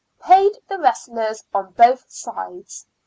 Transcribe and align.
Paid 0.19 0.53
the 0.67 0.79
wrestlers 0.79 1.43
on 1.53 1.73
both 1.73 2.09
sides, 2.11 2.87
4s. 2.87 2.87